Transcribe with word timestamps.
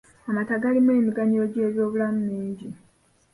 Amata 0.29 0.55
galimu 0.63 0.91
emiganyulo 0.99 1.45
gy'ebyobulamu 1.53 2.21
mingi. 2.29 2.67